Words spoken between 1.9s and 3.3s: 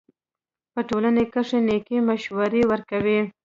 مشورې ورکوئ!